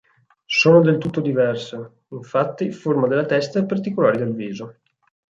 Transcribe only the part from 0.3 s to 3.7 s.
Sono del tutto diverse, infatti, forma della testa e